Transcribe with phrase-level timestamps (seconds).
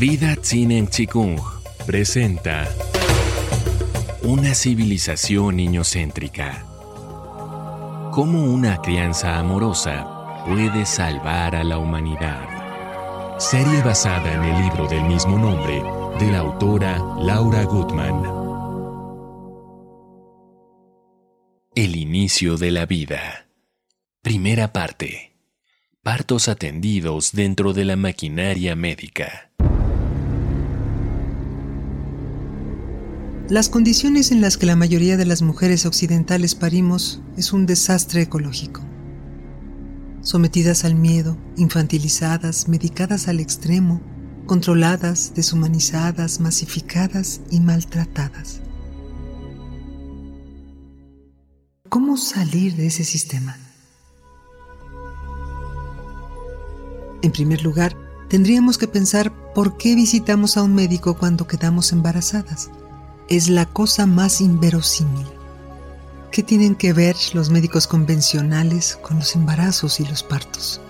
[0.00, 1.38] Vida Tsinen Chikung
[1.84, 2.66] presenta
[4.22, 6.64] Una civilización niñocéntrica.
[8.10, 13.38] Cómo una crianza amorosa puede salvar a la humanidad.
[13.38, 15.82] Serie basada en el libro del mismo nombre
[16.18, 18.22] de la autora Laura Gutman.
[21.74, 23.50] El inicio de la vida.
[24.22, 25.36] Primera parte.
[26.02, 29.49] Partos atendidos dentro de la maquinaria médica.
[33.50, 38.22] Las condiciones en las que la mayoría de las mujeres occidentales parimos es un desastre
[38.22, 38.80] ecológico.
[40.22, 44.00] Sometidas al miedo, infantilizadas, medicadas al extremo,
[44.46, 48.60] controladas, deshumanizadas, masificadas y maltratadas.
[51.88, 53.56] ¿Cómo salir de ese sistema?
[57.22, 57.96] En primer lugar,
[58.28, 62.70] tendríamos que pensar por qué visitamos a un médico cuando quedamos embarazadas
[63.30, 65.26] es la cosa más inverosímil.
[66.32, 70.80] ¿Qué tienen que ver los médicos convencionales con los embarazos y los partos?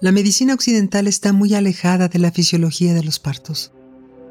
[0.00, 3.72] La medicina occidental está muy alejada de la fisiología de los partos.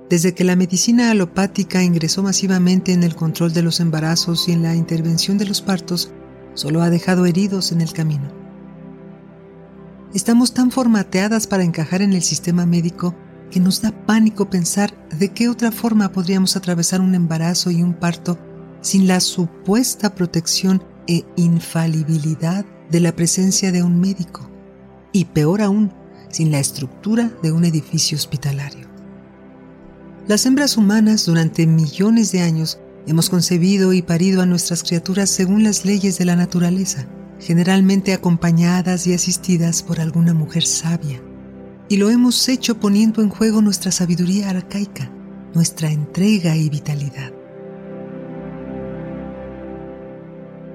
[0.10, 4.64] Desde que la medicina alopática ingresó masivamente en el control de los embarazos y en
[4.64, 6.12] la intervención de los partos,
[6.56, 8.49] solo ha dejado heridos en el camino.
[10.12, 13.16] Estamos tan formateadas para encajar en el sistema médico
[13.52, 17.94] que nos da pánico pensar de qué otra forma podríamos atravesar un embarazo y un
[17.94, 18.40] parto
[18.82, 24.50] sin la supuesta protección e infalibilidad de la presencia de un médico.
[25.12, 25.94] Y peor aún,
[26.30, 28.88] sin la estructura de un edificio hospitalario.
[30.28, 35.64] Las hembras humanas durante millones de años hemos concebido y parido a nuestras criaturas según
[35.64, 37.08] las leyes de la naturaleza
[37.40, 41.22] generalmente acompañadas y asistidas por alguna mujer sabia.
[41.88, 45.12] Y lo hemos hecho poniendo en juego nuestra sabiduría arcaica,
[45.54, 47.34] nuestra entrega y vitalidad.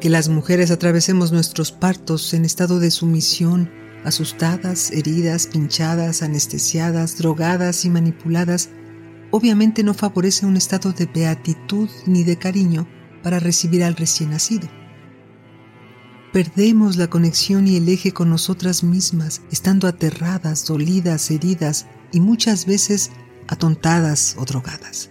[0.01, 3.71] Que las mujeres atravesemos nuestros partos en estado de sumisión,
[4.05, 8.71] asustadas, heridas, pinchadas, anestesiadas, drogadas y manipuladas,
[9.31, 12.87] obviamente no favorece un estado de beatitud ni de cariño
[13.23, 14.69] para recibir al recién nacido
[16.35, 22.67] perdemos la conexión y el eje con nosotras mismas, estando aterradas, dolidas, heridas y muchas
[22.67, 23.13] veces
[23.47, 25.11] atontadas o drogadas.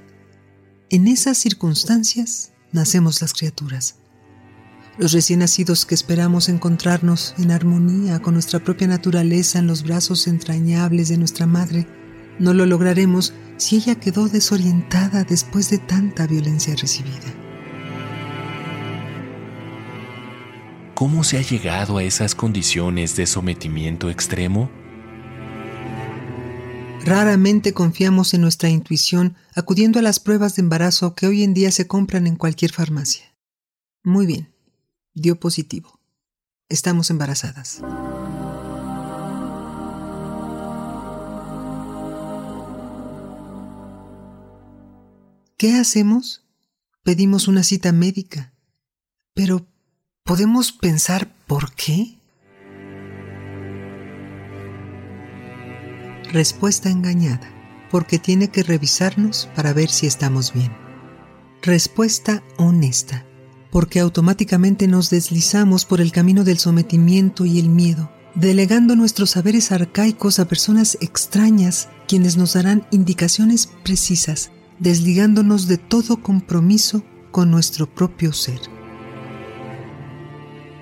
[0.90, 3.96] En esas circunstancias nacemos las criaturas.
[4.98, 10.28] Los recién nacidos que esperamos encontrarnos en armonía con nuestra propia naturaleza en los brazos
[10.28, 11.88] entrañables de nuestra madre,
[12.38, 17.43] no lo lograremos si ella quedó desorientada después de tanta violencia recibida.
[20.96, 24.70] ¿Cómo se ha llegado a esas condiciones de sometimiento extremo?
[27.04, 31.72] Raramente confiamos en nuestra intuición acudiendo a las pruebas de embarazo que hoy en día
[31.72, 33.36] se compran en cualquier farmacia.
[34.04, 34.54] Muy bien,
[35.16, 36.00] dio positivo.
[36.70, 37.82] Estamos embarazadas.
[45.58, 46.46] ¿Qué hacemos?
[47.02, 48.54] Pedimos una cita médica.
[49.34, 49.73] Pero
[50.26, 52.18] ¿Podemos pensar por qué?
[56.32, 57.52] Respuesta engañada,
[57.92, 60.72] porque tiene que revisarnos para ver si estamos bien.
[61.62, 63.26] Respuesta honesta,
[63.70, 69.74] porque automáticamente nos deslizamos por el camino del sometimiento y el miedo, delegando nuestros saberes
[69.74, 77.94] arcaicos a personas extrañas quienes nos darán indicaciones precisas, desligándonos de todo compromiso con nuestro
[77.94, 78.83] propio ser.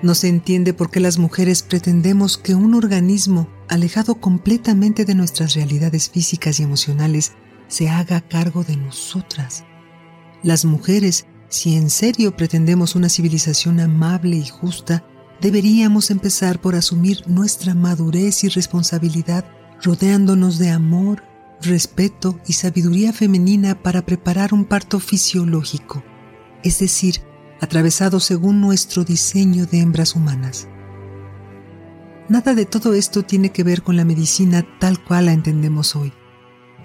[0.02, 5.54] No se entiende por qué las mujeres pretendemos que un organismo alejado completamente de nuestras
[5.54, 7.32] realidades físicas y emocionales
[7.68, 9.64] se haga cargo de nosotras.
[10.42, 15.04] Las mujeres, si en serio pretendemos una civilización amable y justa,
[15.40, 19.44] deberíamos empezar por asumir nuestra madurez y responsabilidad
[19.82, 21.22] rodeándonos de amor,
[21.60, 26.02] respeto y sabiduría femenina para preparar un parto fisiológico,
[26.64, 27.20] es decir,
[27.62, 30.66] atravesado según nuestro diseño de hembras humanas.
[32.28, 36.12] Nada de todo esto tiene que ver con la medicina tal cual la entendemos hoy.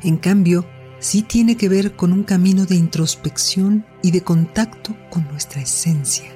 [0.03, 0.67] En cambio,
[0.99, 6.29] sí tiene que ver con un camino de introspección y de contacto con nuestra esencia.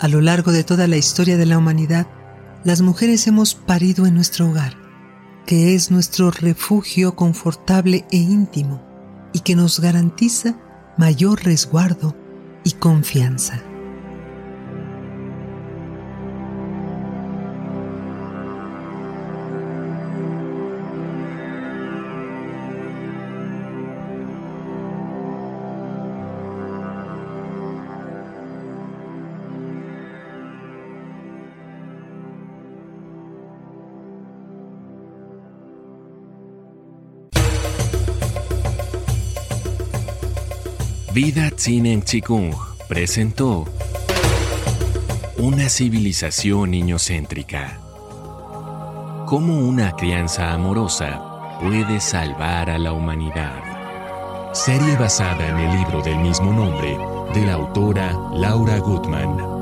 [0.00, 2.08] A lo largo de toda la historia de la humanidad,
[2.64, 4.76] las mujeres hemos parido en nuestro hogar,
[5.46, 8.87] que es nuestro refugio confortable e íntimo
[9.32, 10.56] y que nos garantiza
[10.96, 12.14] mayor resguardo
[12.64, 13.62] y confianza.
[41.12, 42.54] Vida Tsinen Chikung
[42.86, 43.64] presentó
[45.38, 47.80] Una civilización niñocéntrica.
[49.26, 54.52] Cómo una crianza amorosa puede salvar a la humanidad.
[54.52, 56.98] Serie basada en el libro del mismo nombre
[57.32, 59.57] de la autora Laura Gutman.